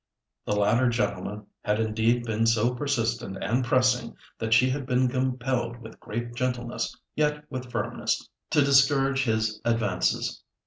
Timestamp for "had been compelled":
4.71-5.77